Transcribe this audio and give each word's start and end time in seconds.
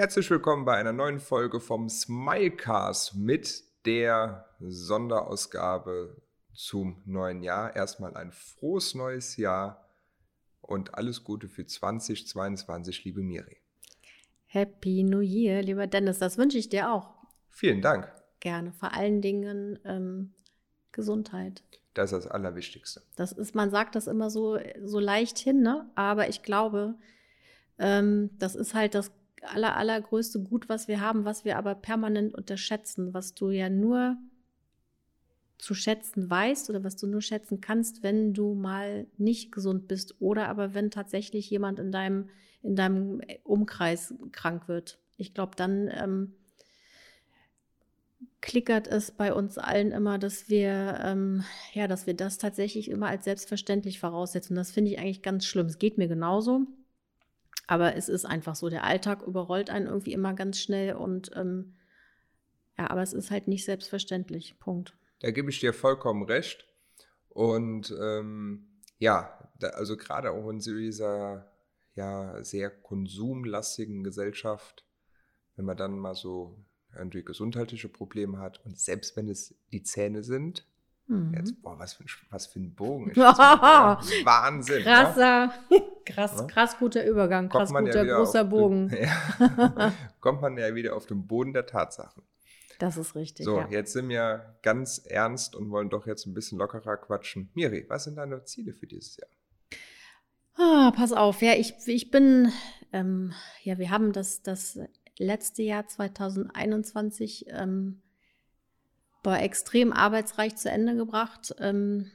Herzlich 0.00 0.30
willkommen 0.30 0.64
bei 0.64 0.76
einer 0.76 0.92
neuen 0.92 1.18
Folge 1.18 1.58
vom 1.58 1.88
Smilecast 1.88 3.16
mit 3.16 3.64
der 3.84 4.46
Sonderausgabe 4.60 6.22
zum 6.54 7.02
neuen 7.04 7.42
Jahr. 7.42 7.74
Erstmal 7.74 8.16
ein 8.16 8.30
frohes 8.30 8.94
neues 8.94 9.36
Jahr 9.38 9.88
und 10.60 10.94
alles 10.94 11.24
Gute 11.24 11.48
für 11.48 11.66
2022, 11.66 13.06
liebe 13.06 13.22
Miri. 13.22 13.56
Happy 14.46 15.02
New 15.02 15.18
Year, 15.18 15.62
lieber 15.62 15.88
Dennis. 15.88 16.20
Das 16.20 16.38
wünsche 16.38 16.58
ich 16.58 16.68
dir 16.68 16.92
auch. 16.92 17.16
Vielen 17.48 17.82
Dank. 17.82 18.08
Gerne. 18.38 18.70
Vor 18.70 18.94
allen 18.94 19.20
Dingen 19.20 19.80
ähm, 19.84 20.32
Gesundheit. 20.92 21.64
Das 21.94 22.12
ist 22.12 22.24
das 22.24 22.30
Allerwichtigste. 22.30 23.02
Das 23.16 23.32
ist, 23.32 23.56
man 23.56 23.70
sagt 23.70 23.96
das 23.96 24.06
immer 24.06 24.30
so, 24.30 24.60
so 24.84 25.00
leicht 25.00 25.38
hin, 25.38 25.60
ne? 25.62 25.90
aber 25.96 26.28
ich 26.28 26.44
glaube, 26.44 26.94
ähm, 27.80 28.30
das 28.38 28.54
ist 28.54 28.74
halt 28.74 28.94
das 28.94 29.10
aller, 29.50 29.76
allergrößte 29.76 30.40
Gut, 30.40 30.68
was 30.68 30.88
wir 30.88 31.00
haben, 31.00 31.24
was 31.24 31.44
wir 31.44 31.56
aber 31.58 31.74
permanent 31.74 32.34
unterschätzen, 32.34 33.14
was 33.14 33.34
du 33.34 33.50
ja 33.50 33.68
nur 33.68 34.16
zu 35.58 35.74
schätzen 35.74 36.30
weißt 36.30 36.70
oder 36.70 36.84
was 36.84 36.96
du 36.96 37.06
nur 37.06 37.20
schätzen 37.20 37.60
kannst, 37.60 38.02
wenn 38.02 38.32
du 38.32 38.54
mal 38.54 39.06
nicht 39.18 39.50
gesund 39.52 39.88
bist 39.88 40.14
oder 40.20 40.48
aber 40.48 40.72
wenn 40.72 40.90
tatsächlich 40.90 41.50
jemand 41.50 41.78
in 41.80 41.90
deinem, 41.90 42.30
in 42.62 42.76
deinem 42.76 43.20
Umkreis 43.42 44.14
krank 44.32 44.68
wird. 44.68 44.98
Ich 45.16 45.34
glaube, 45.34 45.56
dann 45.56 45.90
ähm, 45.92 46.34
klickert 48.40 48.86
es 48.86 49.10
bei 49.10 49.34
uns 49.34 49.58
allen 49.58 49.90
immer, 49.90 50.18
dass 50.18 50.48
wir, 50.48 51.00
ähm, 51.02 51.44
ja, 51.74 51.88
dass 51.88 52.06
wir 52.06 52.14
das 52.14 52.38
tatsächlich 52.38 52.88
immer 52.88 53.08
als 53.08 53.24
selbstverständlich 53.24 53.98
voraussetzen. 53.98 54.54
Das 54.54 54.70
finde 54.70 54.92
ich 54.92 54.98
eigentlich 54.98 55.22
ganz 55.22 55.44
schlimm. 55.44 55.66
Es 55.66 55.78
geht 55.78 55.98
mir 55.98 56.08
genauso. 56.08 56.66
Aber 57.68 57.94
es 57.94 58.08
ist 58.08 58.24
einfach 58.24 58.56
so, 58.56 58.70
der 58.70 58.82
Alltag 58.84 59.22
überrollt 59.22 59.70
einen 59.70 59.86
irgendwie 59.86 60.14
immer 60.14 60.34
ganz 60.34 60.58
schnell 60.58 60.94
und 60.94 61.30
ähm, 61.36 61.76
ja, 62.78 62.90
aber 62.90 63.02
es 63.02 63.12
ist 63.12 63.30
halt 63.30 63.46
nicht 63.46 63.64
selbstverständlich. 63.64 64.58
Punkt. 64.58 64.96
Da 65.20 65.30
gebe 65.30 65.50
ich 65.50 65.60
dir 65.60 65.74
vollkommen 65.74 66.24
recht. 66.24 66.66
Und 67.28 67.94
ähm, 68.00 68.80
ja, 68.98 69.50
da, 69.58 69.68
also 69.68 69.96
gerade 69.96 70.30
auch 70.30 70.48
in 70.48 70.60
dieser 70.60 71.52
ja 71.94 72.42
sehr 72.42 72.70
konsumlastigen 72.70 74.02
Gesellschaft, 74.02 74.86
wenn 75.56 75.64
man 75.64 75.76
dann 75.76 75.98
mal 75.98 76.14
so 76.14 76.64
irgendwie 76.96 77.22
gesundheitliche 77.22 77.88
Probleme 77.88 78.38
hat 78.38 78.64
und 78.64 78.78
selbst 78.78 79.16
wenn 79.16 79.28
es 79.28 79.54
die 79.72 79.82
Zähne 79.82 80.22
sind, 80.22 80.66
mhm. 81.08 81.34
jetzt, 81.34 81.60
boah, 81.62 81.78
was 81.78 81.94
für, 81.94 82.04
was 82.30 82.46
für 82.46 82.60
ein 82.60 82.74
Bogen. 82.74 83.14
Wahnsinn. 83.16 84.82
Krasser. 84.82 85.52
Ja? 85.70 85.78
Krass, 86.06 86.46
krass 86.46 86.78
guter 86.78 87.04
Übergang, 87.04 87.50
krass 87.50 87.70
guter 87.70 88.02
ja 88.06 88.16
großer 88.16 88.44
Bogen. 88.44 88.88
Den, 88.88 89.04
ja, 89.04 89.92
kommt 90.20 90.40
man 90.40 90.56
ja 90.56 90.74
wieder 90.74 90.96
auf 90.96 91.04
den 91.04 91.26
Boden 91.26 91.52
der 91.52 91.66
Tatsachen. 91.66 92.22
Das 92.78 92.96
ist 92.96 93.14
richtig. 93.14 93.44
So, 93.44 93.58
ja. 93.58 93.68
jetzt 93.68 93.92
sind 93.92 94.08
wir 94.08 94.56
ganz 94.62 95.02
ernst 95.04 95.54
und 95.54 95.70
wollen 95.70 95.90
doch 95.90 96.06
jetzt 96.06 96.24
ein 96.26 96.32
bisschen 96.32 96.58
lockerer 96.58 96.96
quatschen. 96.96 97.50
Miri, 97.54 97.84
was 97.88 98.04
sind 98.04 98.16
deine 98.16 98.42
Ziele 98.44 98.72
für 98.72 98.86
dieses 98.86 99.18
Jahr? 99.18 99.28
Ah, 100.54 100.92
pass 100.96 101.12
auf, 101.12 101.42
ja, 101.42 101.52
ich, 101.52 101.74
ich 101.86 102.10
bin, 102.10 102.52
ähm, 102.92 103.34
ja, 103.62 103.78
wir 103.78 103.90
haben 103.90 104.12
das, 104.12 104.42
das 104.42 104.78
letzte 105.18 105.62
Jahr 105.62 105.86
2021 105.86 107.46
ähm, 107.48 108.00
war 109.22 109.42
extrem 109.42 109.92
arbeitsreich 109.92 110.56
zu 110.56 110.70
Ende 110.70 110.96
gebracht. 110.96 111.54
Ähm, 111.58 112.10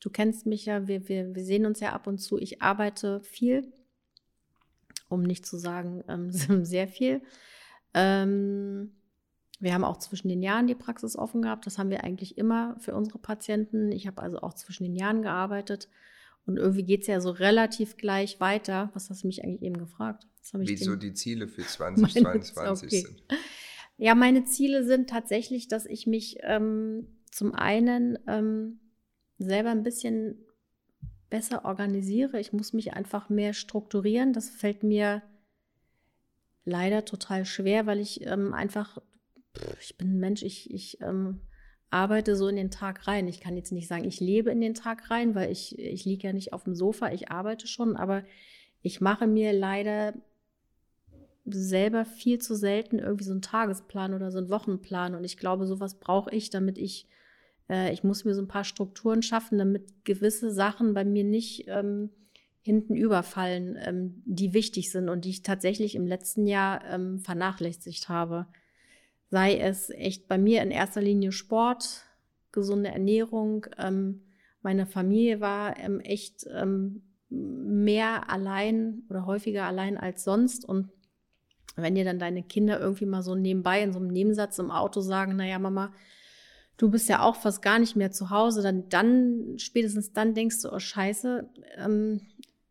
Du 0.00 0.10
kennst 0.10 0.46
mich 0.46 0.66
ja, 0.66 0.86
wir, 0.86 1.08
wir, 1.08 1.34
wir 1.34 1.44
sehen 1.44 1.66
uns 1.66 1.80
ja 1.80 1.92
ab 1.92 2.06
und 2.06 2.18
zu. 2.18 2.38
Ich 2.38 2.62
arbeite 2.62 3.20
viel, 3.22 3.72
um 5.08 5.22
nicht 5.22 5.44
zu 5.44 5.58
sagen 5.58 6.04
ähm, 6.08 6.30
sehr 6.64 6.88
viel. 6.88 7.20
Ähm, 7.94 8.92
wir 9.60 9.74
haben 9.74 9.84
auch 9.84 9.98
zwischen 9.98 10.28
den 10.28 10.42
Jahren 10.42 10.68
die 10.68 10.76
Praxis 10.76 11.16
offen 11.16 11.42
gehabt. 11.42 11.66
Das 11.66 11.78
haben 11.78 11.90
wir 11.90 12.04
eigentlich 12.04 12.38
immer 12.38 12.76
für 12.78 12.94
unsere 12.94 13.18
Patienten. 13.18 13.90
Ich 13.90 14.06
habe 14.06 14.22
also 14.22 14.38
auch 14.38 14.54
zwischen 14.54 14.84
den 14.84 14.94
Jahren 14.94 15.22
gearbeitet. 15.22 15.88
Und 16.46 16.58
irgendwie 16.58 16.84
geht 16.84 17.02
es 17.02 17.08
ja 17.08 17.20
so 17.20 17.30
relativ 17.30 17.96
gleich 17.96 18.38
weiter. 18.38 18.90
Was 18.94 19.10
hast 19.10 19.24
du 19.24 19.26
mich 19.26 19.42
eigentlich 19.42 19.62
eben 19.62 19.78
gefragt? 19.78 20.28
Wie 20.52 20.76
so 20.76 20.94
die 20.94 21.12
Ziele 21.12 21.48
für 21.48 21.62
2022 21.66 22.86
okay. 22.86 23.00
sind. 23.00 23.22
Ja, 23.98 24.14
meine 24.14 24.44
Ziele 24.44 24.84
sind 24.84 25.10
tatsächlich, 25.10 25.66
dass 25.66 25.84
ich 25.84 26.06
mich 26.06 26.38
ähm, 26.42 27.08
zum 27.32 27.52
einen 27.52 28.16
ähm, 28.28 28.78
selber 29.38 29.70
ein 29.70 29.82
bisschen 29.82 30.36
besser 31.30 31.64
organisiere. 31.64 32.38
Ich 32.38 32.52
muss 32.52 32.72
mich 32.72 32.94
einfach 32.94 33.28
mehr 33.28 33.52
strukturieren. 33.52 34.32
Das 34.32 34.48
fällt 34.50 34.84
mir 34.84 35.22
leider 36.64 37.04
total 37.04 37.44
schwer, 37.44 37.86
weil 37.86 37.98
ich 37.98 38.24
ähm, 38.24 38.54
einfach, 38.54 38.98
ich 39.80 39.98
bin 39.98 40.14
ein 40.14 40.20
Mensch, 40.20 40.44
ich, 40.44 40.72
ich 40.72 41.00
ähm, 41.00 41.40
arbeite 41.90 42.36
so 42.36 42.46
in 42.46 42.56
den 42.56 42.70
Tag 42.70 43.08
rein. 43.08 43.26
Ich 43.26 43.40
kann 43.40 43.56
jetzt 43.56 43.72
nicht 43.72 43.88
sagen, 43.88 44.04
ich 44.04 44.20
lebe 44.20 44.50
in 44.50 44.60
den 44.60 44.74
Tag 44.74 45.10
rein, 45.10 45.34
weil 45.34 45.50
ich, 45.50 45.76
ich 45.76 46.04
liege 46.04 46.28
ja 46.28 46.32
nicht 46.32 46.52
auf 46.52 46.62
dem 46.62 46.76
Sofa, 46.76 47.10
ich 47.10 47.32
arbeite 47.32 47.66
schon, 47.66 47.96
aber 47.96 48.22
ich 48.80 49.00
mache 49.00 49.26
mir 49.26 49.52
leider 49.52 50.14
selber 51.52 52.04
viel 52.04 52.38
zu 52.38 52.54
selten 52.54 52.98
irgendwie 52.98 53.24
so 53.24 53.32
einen 53.32 53.42
Tagesplan 53.42 54.14
oder 54.14 54.30
so 54.30 54.38
einen 54.38 54.50
Wochenplan. 54.50 55.14
Und 55.14 55.24
ich 55.24 55.36
glaube, 55.36 55.66
sowas 55.66 55.98
brauche 55.98 56.30
ich, 56.30 56.50
damit 56.50 56.78
ich 56.78 57.06
äh, 57.68 57.92
ich 57.92 58.04
muss 58.04 58.24
mir 58.24 58.34
so 58.34 58.42
ein 58.42 58.48
paar 58.48 58.64
Strukturen 58.64 59.22
schaffen, 59.22 59.58
damit 59.58 60.04
gewisse 60.04 60.50
Sachen 60.50 60.94
bei 60.94 61.04
mir 61.04 61.24
nicht 61.24 61.64
ähm, 61.68 62.10
hinten 62.62 62.96
überfallen, 62.96 63.78
ähm, 63.80 64.22
die 64.24 64.52
wichtig 64.52 64.90
sind 64.90 65.08
und 65.08 65.24
die 65.24 65.30
ich 65.30 65.42
tatsächlich 65.42 65.94
im 65.94 66.06
letzten 66.06 66.46
Jahr 66.46 66.84
ähm, 66.84 67.20
vernachlässigt 67.20 68.08
habe. 68.08 68.46
Sei 69.30 69.58
es 69.58 69.90
echt 69.90 70.28
bei 70.28 70.38
mir 70.38 70.62
in 70.62 70.70
erster 70.70 71.02
Linie 71.02 71.32
Sport, 71.32 72.04
gesunde 72.52 72.90
Ernährung. 72.90 73.66
Ähm, 73.78 74.22
meine 74.62 74.86
Familie 74.86 75.40
war 75.40 75.78
ähm, 75.78 76.00
echt 76.00 76.46
ähm, 76.50 77.02
mehr 77.30 78.30
allein 78.30 79.02
oder 79.10 79.26
häufiger 79.26 79.64
allein 79.64 79.98
als 79.98 80.24
sonst 80.24 80.64
und 80.64 80.88
wenn 81.82 81.94
dir 81.94 82.04
dann 82.04 82.18
deine 82.18 82.42
Kinder 82.42 82.80
irgendwie 82.80 83.06
mal 83.06 83.22
so 83.22 83.34
nebenbei 83.34 83.82
in 83.82 83.92
so 83.92 83.98
einem 83.98 84.08
Nebensatz 84.08 84.58
im 84.58 84.70
Auto 84.70 85.00
sagen, 85.00 85.36
naja, 85.36 85.58
Mama, 85.58 85.92
du 86.76 86.90
bist 86.90 87.08
ja 87.08 87.22
auch 87.22 87.36
fast 87.36 87.62
gar 87.62 87.78
nicht 87.78 87.96
mehr 87.96 88.10
zu 88.10 88.30
Hause, 88.30 88.62
dann, 88.62 88.88
dann 88.88 89.58
spätestens 89.58 90.12
dann 90.12 90.34
denkst 90.34 90.62
du, 90.62 90.72
oh 90.72 90.78
Scheiße, 90.78 91.48
ähm, 91.76 92.20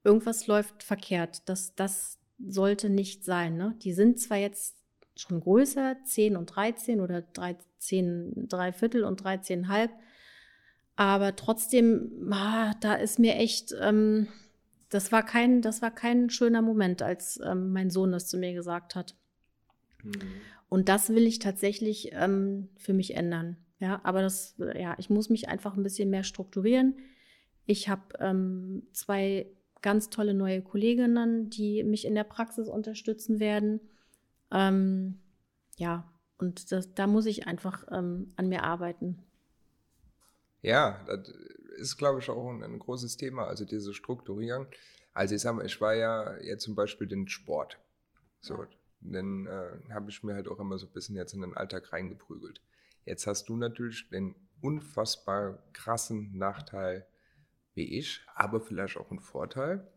irgendwas 0.03 0.47
läuft 0.47 0.83
verkehrt. 0.83 1.47
Das, 1.49 1.75
das 1.75 2.17
sollte 2.39 2.89
nicht 2.89 3.25
sein. 3.25 3.57
Ne? 3.57 3.75
Die 3.83 3.93
sind 3.93 4.19
zwar 4.19 4.37
jetzt 4.37 4.75
schon 5.15 5.41
größer, 5.41 5.97
10 6.03 6.37
und 6.37 6.47
13 6.47 7.01
oder 7.01 7.21
13, 7.21 8.47
drei 8.47 8.71
Viertel 8.71 9.03
und 9.03 9.21
13,5, 9.21 9.89
aber 10.95 11.35
trotzdem, 11.35 12.31
ah, 12.31 12.73
da 12.79 12.95
ist 12.95 13.19
mir 13.19 13.35
echt, 13.35 13.73
ähm, 13.81 14.27
das 14.89 15.11
war 15.11 15.23
kein, 15.23 15.61
das 15.61 15.81
war 15.81 15.91
kein 15.91 16.29
schöner 16.29 16.61
Moment, 16.61 17.01
als 17.01 17.39
ähm, 17.43 17.71
mein 17.73 17.89
Sohn 17.89 18.11
das 18.11 18.27
zu 18.27 18.37
mir 18.37 18.53
gesagt 18.53 18.95
hat. 18.95 19.15
Mhm. 20.03 20.11
Und 20.69 20.89
das 20.89 21.09
will 21.09 21.25
ich 21.25 21.39
tatsächlich 21.39 22.11
ähm, 22.13 22.69
für 22.77 22.93
mich 22.93 23.15
ändern. 23.15 23.57
Ja, 23.79 24.01
aber 24.03 24.21
das, 24.21 24.55
ja, 24.75 24.95
ich 24.97 25.09
muss 25.09 25.29
mich 25.29 25.49
einfach 25.49 25.75
ein 25.75 25.83
bisschen 25.83 26.09
mehr 26.09 26.23
strukturieren. 26.23 26.97
Ich 27.65 27.89
habe 27.89 28.17
ähm, 28.19 28.87
zwei 28.91 29.47
ganz 29.81 30.09
tolle 30.09 30.33
neue 30.33 30.61
Kolleginnen, 30.61 31.49
die 31.49 31.83
mich 31.83 32.05
in 32.05 32.15
der 32.15 32.23
Praxis 32.23 32.67
unterstützen 32.67 33.39
werden. 33.39 33.79
Ähm, 34.51 35.19
ja, 35.77 36.11
und 36.37 36.71
das, 36.71 36.93
da 36.93 37.07
muss 37.07 37.25
ich 37.25 37.45
einfach 37.45 37.85
ähm, 37.91 38.33
an 38.35 38.49
mir 38.49 38.63
arbeiten. 38.63 39.19
Ja, 40.61 41.03
das 41.07 41.33
ist, 41.77 41.97
glaube 41.97 42.19
ich, 42.19 42.29
auch 42.29 42.49
ein, 42.49 42.63
ein, 42.63 42.79
großes 42.79 43.17
Thema, 43.17 43.45
also 43.47 43.65
diese 43.65 43.93
Strukturierung. 43.93 44.67
Also 45.13 45.35
ich 45.35 45.41
sag 45.41 45.55
mal, 45.55 45.65
ich 45.65 45.79
war 45.81 45.95
ja 45.95 46.37
jetzt 46.37 46.63
zum 46.63 46.75
Beispiel 46.75 47.07
den 47.07 47.27
Sport. 47.27 47.79
So, 48.41 48.65
dann 49.01 49.47
äh, 49.47 49.93
habe 49.93 50.09
ich 50.09 50.23
mir 50.23 50.35
halt 50.35 50.47
auch 50.47 50.59
immer 50.59 50.77
so 50.77 50.87
ein 50.87 50.93
bisschen 50.93 51.15
jetzt 51.15 51.33
in 51.33 51.41
den 51.41 51.55
Alltag 51.55 51.91
reingeprügelt. 51.91 52.61
Jetzt 53.05 53.25
hast 53.25 53.49
du 53.49 53.55
natürlich 53.55 54.09
den 54.09 54.35
unfassbar 54.61 55.63
krassen 55.73 56.37
Nachteil 56.37 57.07
wie 57.73 57.97
ich, 57.99 58.21
aber 58.35 58.59
vielleicht 58.59 58.97
auch 58.97 59.11
einen 59.11 59.19
Vorteil, 59.19 59.87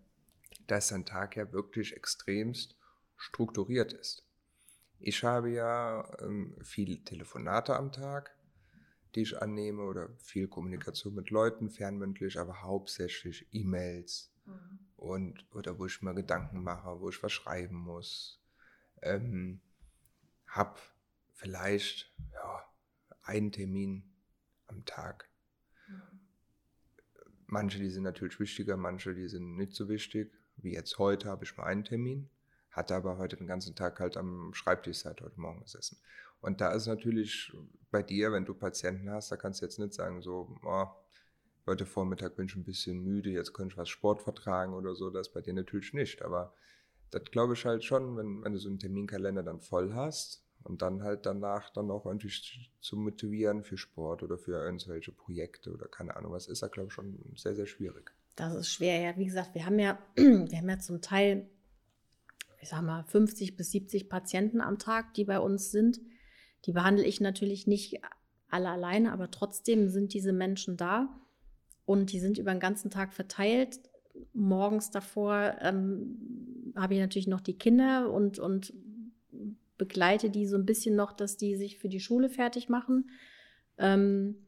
dass 0.67 0.89
dein 0.89 1.07
Tag 1.07 1.37
ja 1.37 1.51
wirklich 1.53 1.97
extremst 1.97 2.77
strukturiert 3.17 3.93
ist. 3.93 4.27
Ich 4.99 5.25
habe 5.25 5.51
ja 5.51 6.07
ähm, 6.21 6.57
viele 6.63 7.03
Telefonate 7.03 7.75
am 7.75 7.91
Tag, 7.91 8.37
die 9.15 9.23
ich 9.23 9.41
annehme 9.41 9.83
oder 9.83 10.11
viel 10.19 10.49
Kommunikation 10.49 11.15
mit 11.15 11.31
Leuten, 11.31 11.71
fernmündlich, 11.71 12.39
aber 12.39 12.63
hauptsächlich 12.63 13.47
E-Mails 13.53 14.33
mhm. 14.47 14.79
und 14.97 15.47
oder 15.55 15.79
wo 15.79 15.87
ich 15.87 16.03
mir 16.03 16.15
Gedanken 16.15 16.63
mache, 16.63 17.01
wo 17.01 17.09
ich 17.09 17.23
was 17.23 17.33
schreiben 17.33 17.77
muss. 17.77 18.41
Ähm, 19.03 19.61
hab 20.47 20.81
vielleicht 21.33 22.13
ja, 22.33 22.65
einen 23.23 23.53
Termin 23.53 24.05
am 24.67 24.85
Tag. 24.85 25.31
Manche, 27.47 27.81
die 27.81 27.91
sind 27.91 28.05
natürlich 28.05 28.39
wichtiger, 28.39 28.77
manche, 28.77 29.13
die 29.13 29.29
sind 29.29 29.57
nicht 29.57 29.75
so 29.75 29.89
wichtig. 29.89 30.33
Wie 30.57 30.73
jetzt 30.73 30.99
heute 30.99 31.29
habe 31.29 31.45
ich 31.45 31.57
mal 31.57 31.65
einen 31.65 31.85
Termin. 31.85 32.31
hatte 32.71 32.95
aber 32.95 33.19
heute 33.19 33.37
den 33.37 33.49
ganzen 33.49 33.75
Tag 33.75 33.99
halt 33.99 34.17
am 34.17 34.55
Schreibtisch 34.55 34.99
seit 34.99 35.21
heute 35.21 35.41
Morgen 35.41 35.61
gesessen. 35.63 35.99
Und 36.41 36.61
da 36.61 36.73
ist 36.73 36.87
natürlich 36.87 37.53
bei 37.91 38.03
dir, 38.03 38.33
wenn 38.33 38.45
du 38.45 38.55
Patienten 38.55 39.11
hast, 39.11 39.31
da 39.31 39.37
kannst 39.37 39.61
du 39.61 39.67
jetzt 39.67 39.79
nicht 39.79 39.93
sagen, 39.93 40.23
so, 40.23 40.57
oh, 40.65 40.87
heute 41.67 41.87
Vormittag 41.87 42.37
bin 42.37 42.47
ich 42.47 42.57
ein 42.57 42.65
bisschen 42.65 43.03
müde, 43.03 43.31
jetzt 43.31 43.53
könnte 43.53 43.75
ich 43.75 43.79
was 43.79 43.89
Sport 43.89 44.23
vertragen 44.23 44.75
oder 44.75 44.95
so. 44.95 45.11
Das 45.11 45.33
bei 45.33 45.41
dir 45.41 45.53
natürlich 45.53 45.93
nicht. 45.93 46.23
Aber 46.23 46.55
das 47.11 47.25
glaube 47.25 47.55
ich 47.55 47.65
halt 47.65 47.85
schon, 47.85 48.17
wenn, 48.17 48.43
wenn 48.43 48.53
du 48.53 48.59
so 48.59 48.69
einen 48.69 48.79
Terminkalender 48.79 49.43
dann 49.43 49.61
voll 49.61 49.95
hast 49.95 50.45
und 50.63 50.83
dann 50.83 51.03
halt 51.03 51.27
danach 51.27 51.71
dann 51.71 51.91
auch 51.91 52.05
natürlich 52.05 52.73
zu 52.81 52.97
motivieren 52.97 53.63
für 53.63 53.77
Sport 53.77 54.23
oder 54.23 54.39
für 54.39 54.53
irgendwelche 54.63 55.13
Projekte 55.13 55.73
oder 55.73 55.89
keine 55.89 56.17
Ahnung 56.17 56.33
was, 56.33 56.49
ist 56.49 56.63
da 56.63 56.69
glaube 56.69 56.89
ich 56.89 56.95
schon 56.95 57.19
sehr, 57.37 57.55
sehr 57.55 57.67
schwierig. 57.67 58.13
Das 58.37 58.55
ist 58.55 58.69
schwer, 58.69 59.01
ja. 59.01 59.17
Wie 59.17 59.27
gesagt, 59.27 59.55
wir 59.55 59.67
haben 59.67 59.79
ja, 59.79 59.99
wir 60.17 60.59
haben 60.59 60.69
ja 60.69 60.79
zum 60.79 61.03
Teil, 61.03 61.49
ich 62.61 62.69
sag 62.69 62.83
mal, 62.83 63.05
50 63.05 63.57
bis 63.57 63.71
70 63.71 64.09
Patienten 64.09 64.61
am 64.61 64.79
Tag, 64.79 65.15
die 65.15 65.25
bei 65.25 65.39
uns 65.41 65.71
sind. 65.71 66.01
Die 66.67 66.73
behandle 66.73 67.05
ich 67.05 67.21
natürlich 67.21 67.67
nicht 67.67 68.01
alle 68.49 68.69
alleine, 68.69 69.13
aber 69.13 69.31
trotzdem 69.31 69.89
sind 69.89 70.13
diese 70.15 70.33
Menschen 70.33 70.77
da 70.77 71.09
und 71.87 72.13
die 72.13 72.21
sind 72.21 72.39
über 72.39 72.53
den 72.53 72.61
ganzen 72.61 72.91
Tag 72.91 73.13
verteilt. 73.13 73.81
Morgens 74.33 74.91
davor 74.91 75.57
ähm, 75.61 76.73
habe 76.77 76.95
ich 76.95 77.01
natürlich 77.01 77.29
noch 77.29 77.41
die 77.41 77.57
Kinder 77.57 78.13
und, 78.13 78.39
und 78.39 78.73
begleite 79.79 80.29
die 80.31 80.47
so 80.47 80.57
ein 80.57 80.67
bisschen 80.67 80.95
noch, 80.95 81.13
dass 81.13 81.37
die 81.37 81.57
sich 81.57 81.79
für 81.79 81.89
die 81.89 82.01
Schule 82.01 82.29
fertig 82.29 82.69
machen. 82.69 83.11
Ähm, 83.79 84.47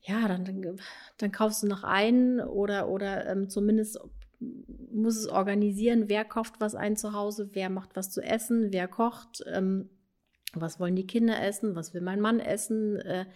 ja, 0.00 0.26
dann, 0.26 0.44
dann, 0.44 0.80
dann, 1.16 1.32
kaufst 1.32 1.62
du 1.62 1.66
noch 1.66 1.84
ein 1.84 2.40
oder, 2.40 2.88
oder 2.88 3.26
ähm, 3.26 3.48
zumindest 3.48 3.98
muss 4.90 5.16
es 5.16 5.28
organisieren, 5.28 6.08
wer 6.08 6.24
kauft 6.24 6.56
was 6.58 6.74
ein 6.74 6.96
zu 6.96 7.12
Hause, 7.12 7.50
wer 7.52 7.70
macht 7.70 7.96
was 7.96 8.10
zu 8.10 8.20
essen, 8.20 8.72
wer 8.72 8.88
kocht, 8.88 9.42
ähm, 9.46 9.88
was 10.60 10.80
wollen 10.80 10.96
die 10.96 11.06
Kinder 11.06 11.42
essen, 11.42 11.74
was 11.74 11.94
will 11.94 12.00
mein 12.00 12.20
Mann 12.20 12.40
essen. 12.40 12.96
Äh, 12.96 13.26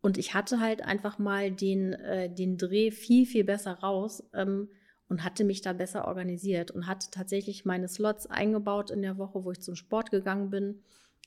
und 0.00 0.16
ich 0.16 0.34
hatte 0.34 0.60
halt 0.60 0.82
einfach 0.82 1.18
mal 1.18 1.50
den, 1.50 1.92
äh, 1.92 2.32
den 2.32 2.56
Dreh 2.56 2.90
viel, 2.90 3.26
viel 3.26 3.44
besser 3.44 3.72
raus 3.74 4.22
ähm, 4.32 4.68
und 5.08 5.24
hatte 5.24 5.44
mich 5.44 5.60
da 5.60 5.72
besser 5.72 6.06
organisiert 6.08 6.70
und 6.70 6.86
hatte 6.86 7.08
tatsächlich 7.10 7.64
meine 7.64 7.88
Slots 7.88 8.26
eingebaut 8.26 8.90
in 8.90 9.02
der 9.02 9.18
Woche, 9.18 9.44
wo 9.44 9.50
ich 9.50 9.60
zum 9.60 9.74
Sport 9.74 10.10
gegangen 10.10 10.50
bin. 10.50 10.82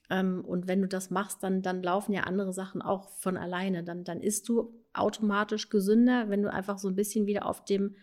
Ähm, 0.10 0.44
und 0.44 0.68
wenn 0.68 0.81
du 0.81 0.88
das 0.88 1.12
machst, 1.12 1.44
dann, 1.44 1.62
dann 1.62 1.83
laufen 1.83 2.13
ja 2.13 2.24
andere 2.24 2.54
Sachen 2.54 2.81
auch 2.81 3.09
von 3.09 3.38
alleine. 3.38 3.83
Dann, 3.83 4.04
dann 4.04 4.21
isst 4.21 4.50
du 4.50 4.74
automatisch 4.94 5.69
gesünder, 5.69 6.30
wenn 6.30 6.42
du 6.42 6.51
einfach 6.51 6.80
so 6.80 6.88
ein 6.88 6.95
bisschen 6.95 7.27
wieder 7.27 7.45
auf 7.45 7.63
dem, 7.66 7.95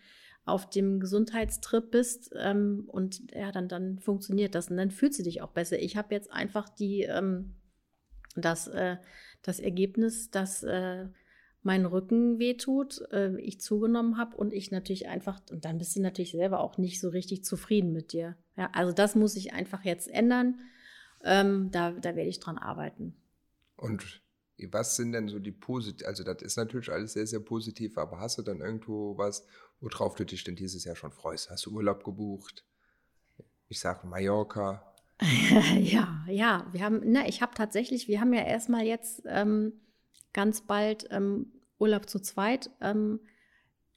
auf 0.45 0.69
dem 0.69 1.01
Gesundheitstrip 1.01 1.91
bist. 1.91 2.33
Ähm, 2.37 2.85
und 2.89 3.31
ja, 3.33 3.53
dann, 3.53 3.69
dann 3.69 3.99
funktioniert 3.99 4.55
das 4.55 4.71
und 4.71 4.77
dann 4.77 4.91
fühlst 4.91 5.19
du 5.19 5.23
dich 5.23 5.43
auch 5.43 5.53
besser. 5.53 5.79
Ich 5.79 5.97
habe 5.97 6.15
jetzt 6.15 6.31
einfach 6.31 6.69
die, 6.69 7.03
ähm, 7.03 7.55
das, 8.37 8.69
äh, 8.69 8.97
das 9.43 9.61
Ergebnis, 9.61 10.31
dass 10.31 10.63
äh, 10.63 11.09
mein 11.63 11.85
Rücken 11.85 12.39
wehtut, 12.39 13.03
äh, 13.13 13.39
ich 13.41 13.61
zugenommen 13.61 14.17
habe 14.17 14.37
und 14.37 14.53
ich 14.53 14.71
natürlich 14.71 15.09
einfach, 15.09 15.41
und 15.51 15.65
dann 15.65 15.79
bist 15.79 15.95
du 15.97 16.01
natürlich 16.01 16.33
selber 16.33 16.61
auch 16.61 16.79
nicht 16.79 17.01
so 17.01 17.11
richtig 17.11 17.45
zufrieden 17.45 17.93
mit 17.93 18.13
dir. 18.13 18.37
Ja, 18.57 18.71
also 18.73 18.93
das 18.93 19.15
muss 19.15 19.37
ich 19.37 19.53
einfach 19.53 19.85
jetzt 19.85 20.09
ändern. 20.09 20.61
Ähm, 21.23 21.71
da, 21.71 21.93
da 21.93 22.17
werde 22.17 22.31
ich 22.31 22.41
dran 22.41 22.57
arbeiten. 22.57 23.15
Und 23.77 24.23
was 24.71 24.97
sind 24.97 25.13
denn 25.13 25.29
so 25.29 25.39
die 25.39 25.53
positiv, 25.53 26.07
also 26.07 26.25
das 26.25 26.43
ist 26.43 26.57
natürlich 26.57 26.91
alles 26.91 27.15
sehr, 27.15 27.27
sehr 27.27 27.41
positiv, 27.41 27.97
aber 27.99 28.19
hast 28.21 28.39
du 28.39 28.43
dann 28.43 28.61
irgendwo 28.61 29.17
was, 29.17 29.47
worauf 29.81 30.15
du 30.15 30.25
dich 30.25 30.45
denn 30.45 30.57
dieses 30.57 30.85
Jahr 30.85 30.97
schon 30.97 31.13
freust? 31.13 31.51
Hast 31.51 31.67
du 31.67 31.71
Urlaub 31.71 32.05
gebucht? 32.05 32.65
Ich 33.69 33.81
sage 33.81 34.07
Mallorca. 34.07 34.95
ja, 35.79 36.25
ja, 36.29 36.67
wir 36.73 36.83
haben, 36.83 37.01
ne, 37.11 37.29
ich 37.29 37.43
habe 37.43 37.55
tatsächlich, 37.55 38.09
wir 38.09 38.21
haben 38.21 38.33
ja 38.33 38.43
erstmal 38.43 38.85
jetzt 38.85 39.23
ähm, 39.27 39.75
ganz 40.33 40.63
bald 40.63 41.09
ähm, 41.11 41.53
Urlaub 41.79 42.09
zu 42.09 42.21
zweit, 42.21 42.71
ähm, 42.81 43.21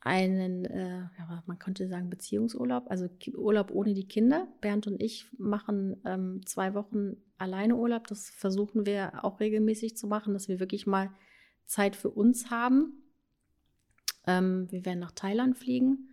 einen, 0.02 0.66
äh, 0.66 1.08
man 1.46 1.60
könnte 1.60 1.88
sagen 1.88 2.10
Beziehungsurlaub, 2.10 2.90
also 2.90 3.08
Urlaub 3.36 3.72
ohne 3.72 3.94
die 3.94 4.08
Kinder. 4.08 4.48
Bernd 4.60 4.86
und 4.86 5.02
ich 5.02 5.28
machen 5.38 6.02
ähm, 6.06 6.42
zwei 6.46 6.74
Wochen 6.74 7.16
alleine 7.38 7.78
Urlaub. 7.78 8.08
Das 8.08 8.30
versuchen 8.30 8.86
wir 8.86 9.24
auch 9.24 9.40
regelmäßig 9.40 9.96
zu 9.96 10.08
machen, 10.08 10.34
dass 10.34 10.50
wir 10.50 10.60
wirklich 10.60 10.86
mal 10.86 11.10
Zeit 11.66 11.96
für 11.96 12.10
uns 12.10 12.52
haben. 12.52 13.03
Ähm, 14.26 14.72
wir 14.72 14.86
werden 14.86 15.00
nach 15.00 15.12
Thailand 15.12 15.58
fliegen 15.58 16.10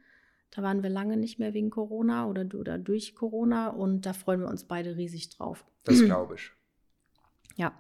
da 0.51 0.62
waren 0.62 0.83
wir 0.83 0.91
lange 0.91 1.17
nicht 1.17 1.39
mehr 1.39 1.55
wegen 1.55 1.71
Corona 1.71 2.27
oder, 2.27 2.47
oder 2.59 2.79
durch 2.79 3.15
Corona 3.15 3.69
und 3.69 4.05
da 4.05 4.12
freuen 4.12 4.41
wir 4.41 4.49
uns 4.49 4.65
beide 4.65 4.97
riesig 4.97 5.31
drauf. 5.31 5.65
Das 5.85 6.01
glaube 6.05 6.35
ich. 6.35 6.51
Ja. 7.57 7.73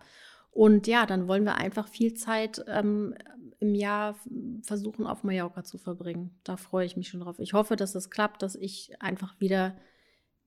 Und 0.52 0.86
ja, 0.86 1.06
dann 1.06 1.28
wollen 1.28 1.44
wir 1.44 1.56
einfach 1.56 1.88
viel 1.88 2.14
Zeit 2.14 2.64
ähm, 2.66 3.14
im 3.60 3.74
Jahr 3.74 4.16
versuchen, 4.62 5.06
auf 5.06 5.22
Mallorca 5.22 5.62
zu 5.62 5.78
verbringen. 5.78 6.38
Da 6.44 6.56
freue 6.56 6.86
ich 6.86 6.96
mich 6.96 7.08
schon 7.08 7.20
drauf. 7.20 7.38
Ich 7.38 7.52
hoffe, 7.52 7.76
dass 7.76 7.92
das 7.92 8.10
klappt, 8.10 8.42
dass 8.42 8.56
ich 8.56 9.00
einfach 9.00 9.38
wieder, 9.40 9.76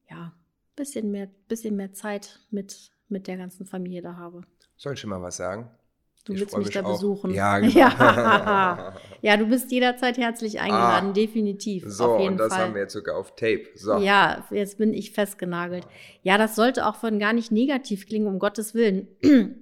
ja, 0.09 0.33
bisschen 0.75 1.11
mehr, 1.11 1.29
bisschen 1.47 1.75
mehr 1.75 1.93
Zeit 1.93 2.39
mit, 2.51 2.91
mit 3.07 3.27
der 3.27 3.37
ganzen 3.37 3.65
Familie 3.65 4.01
da 4.01 4.15
habe. 4.15 4.41
Soll 4.75 4.93
ich 4.93 5.05
mal 5.05 5.21
was 5.21 5.37
sagen? 5.37 5.69
Du 6.25 6.33
ich 6.33 6.39
willst 6.41 6.57
mich, 6.57 6.65
mich 6.65 6.73
da 6.73 6.83
auch. 6.83 6.93
besuchen. 6.93 7.33
Ja, 7.33 7.59
genau. 7.59 7.77
Ja. 7.77 8.95
ja. 9.31 9.37
du 9.37 9.47
bist 9.47 9.71
jederzeit 9.71 10.17
herzlich 10.17 10.59
eingeladen, 10.59 11.09
ah, 11.09 11.13
definitiv. 11.13 11.83
So, 11.87 12.15
und 12.15 12.37
das 12.37 12.53
Fall. 12.53 12.65
haben 12.65 12.73
wir 12.73 12.81
jetzt 12.81 12.93
sogar 12.93 13.17
auf 13.17 13.35
Tape. 13.35 13.65
So. 13.75 13.97
Ja, 13.97 14.45
jetzt 14.51 14.77
bin 14.77 14.93
ich 14.93 15.11
festgenagelt. 15.11 15.87
Ja, 16.21 16.37
das 16.37 16.55
sollte 16.55 16.85
auch 16.85 16.95
von 16.95 17.19
gar 17.19 17.33
nicht 17.33 17.51
negativ 17.51 18.05
klingen, 18.05 18.27
um 18.27 18.39
Gottes 18.39 18.73
Willen. 18.73 19.07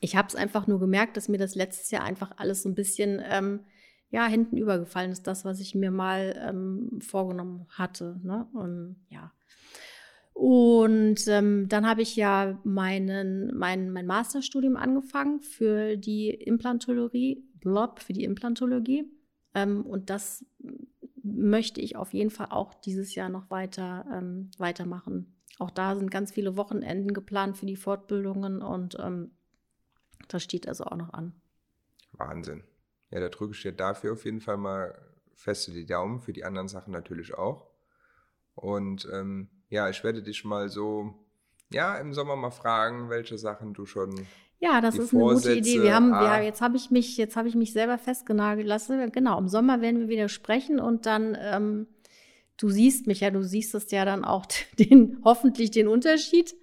Ich 0.00 0.14
habe 0.14 0.28
es 0.28 0.36
einfach 0.36 0.68
nur 0.68 0.78
gemerkt, 0.78 1.16
dass 1.16 1.26
mir 1.28 1.38
das 1.38 1.56
letztes 1.56 1.90
Jahr 1.90 2.04
einfach 2.04 2.30
alles 2.36 2.62
so 2.62 2.68
ein 2.68 2.76
bisschen 2.76 3.20
ähm, 3.28 3.64
ja, 4.10 4.28
hinten 4.28 4.56
übergefallen 4.56 5.10
ist, 5.10 5.26
das, 5.26 5.44
was 5.44 5.58
ich 5.58 5.74
mir 5.74 5.90
mal 5.90 6.40
ähm, 6.48 7.00
vorgenommen 7.00 7.66
hatte. 7.70 8.20
Ne? 8.22 8.46
Und 8.52 8.94
ja, 9.10 9.32
und 10.38 11.26
ähm, 11.26 11.68
dann 11.68 11.84
habe 11.84 12.02
ich 12.02 12.14
ja 12.14 12.60
meinen, 12.62 13.58
mein, 13.58 13.90
mein 13.90 14.06
Masterstudium 14.06 14.76
angefangen 14.76 15.40
für 15.40 15.96
die 15.96 16.30
Implantologie, 16.30 17.42
Blob 17.60 18.00
für 18.00 18.12
die 18.12 18.24
Implantologie. 18.24 19.10
Ähm, 19.54 19.84
und 19.84 20.10
das 20.10 20.44
möchte 21.22 21.80
ich 21.80 21.96
auf 21.96 22.12
jeden 22.12 22.30
Fall 22.30 22.48
auch 22.50 22.74
dieses 22.74 23.14
Jahr 23.14 23.28
noch 23.28 23.50
weiter 23.50 24.06
ähm, 24.12 24.50
weitermachen. 24.58 25.34
Auch 25.58 25.70
da 25.70 25.96
sind 25.96 26.10
ganz 26.10 26.32
viele 26.32 26.56
Wochenenden 26.56 27.12
geplant 27.12 27.56
für 27.56 27.66
die 27.66 27.76
Fortbildungen 27.76 28.62
und 28.62 28.96
ähm, 29.00 29.32
das 30.28 30.42
steht 30.42 30.68
also 30.68 30.84
auch 30.84 30.96
noch 30.96 31.12
an. 31.12 31.34
Wahnsinn. 32.12 32.62
Ja, 33.10 33.20
da 33.20 33.28
drücke 33.28 33.54
ich 33.54 33.62
dir 33.62 33.72
dafür 33.72 34.12
auf 34.12 34.24
jeden 34.24 34.40
Fall 34.40 34.56
mal 34.56 34.96
feste 35.34 35.72
die 35.72 35.86
Daumen, 35.86 36.20
für 36.20 36.32
die 36.32 36.44
anderen 36.44 36.68
Sachen 36.68 36.92
natürlich 36.92 37.34
auch. 37.34 37.70
Und 38.54 39.08
ähm, 39.12 39.48
ja, 39.68 39.88
ich 39.88 40.02
werde 40.04 40.22
dich 40.22 40.44
mal 40.44 40.68
so, 40.68 41.14
ja, 41.70 41.96
im 41.98 42.12
Sommer 42.12 42.36
mal 42.36 42.50
fragen, 42.50 43.08
welche 43.08 43.38
Sachen 43.38 43.72
du 43.72 43.86
schon. 43.86 44.26
Ja, 44.60 44.80
das 44.80 44.98
ist 44.98 45.14
eine 45.14 45.22
gute 45.22 45.54
Idee. 45.54 45.82
Wir 45.82 45.94
haben, 45.94 46.12
ah, 46.12 46.38
wir, 46.38 46.44
jetzt 46.44 46.60
habe 46.60 46.76
ich 46.76 46.90
mich, 46.90 47.16
jetzt 47.16 47.36
habe 47.36 47.48
ich 47.48 47.54
mich 47.54 47.72
selber 47.72 47.96
festgenagelt 47.96 48.66
lassen. 48.66 49.12
Genau, 49.12 49.38
im 49.38 49.48
Sommer 49.48 49.80
werden 49.80 50.00
wir 50.00 50.08
wieder 50.08 50.28
sprechen 50.28 50.80
und 50.80 51.06
dann, 51.06 51.36
ähm, 51.40 51.86
du 52.56 52.68
siehst 52.68 53.06
mich 53.06 53.20
ja, 53.20 53.30
du 53.30 53.42
siehst 53.42 53.74
es 53.74 53.90
ja 53.92 54.04
dann 54.04 54.24
auch 54.24 54.46
den, 54.78 55.20
hoffentlich 55.24 55.70
den 55.70 55.86
Unterschied. 55.86 56.56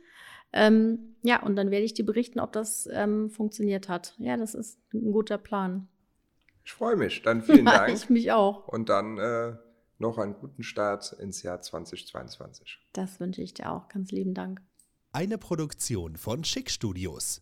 Ähm, 0.52 1.16
ja, 1.24 1.42
und 1.42 1.56
dann 1.56 1.72
werde 1.72 1.86
ich 1.86 1.94
dir 1.94 2.06
berichten, 2.06 2.40
ob 2.40 2.52
das 2.52 2.88
ähm, 2.92 3.30
funktioniert 3.30 3.90
hat. 3.90 4.16
Ja, 4.20 4.38
das 4.38 4.56
ist 4.56 4.80
ein 4.94 5.12
guter 5.12 5.38
Plan. 5.38 5.88
Ich 6.64 6.74
freue 6.74 6.96
mich. 6.96 7.22
Dann 7.22 7.42
vielen 7.42 7.66
Dank. 7.66 7.94
ich 7.94 8.10
mich 8.10 8.32
auch. 8.32 8.68
Und 8.68 8.90
dann 8.90 9.18
äh, 9.18 9.54
noch 10.00 10.18
einen 10.18 10.34
guten 10.34 10.64
Start 10.64 11.14
ins 11.14 11.44
Jahr 11.44 11.62
2022. 11.62 12.80
Das 12.94 13.20
wünsche 13.20 13.42
ich 13.42 13.54
dir 13.54 13.72
auch. 13.72 13.88
Ganz 13.88 14.12
lieben 14.12 14.34
Dank. 14.34 14.62
Eine 15.12 15.38
Produktion 15.38 16.18
von 16.18 16.44
Schick 16.44 16.70
Studios. 16.70 17.42